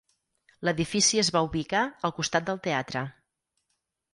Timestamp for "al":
2.09-2.15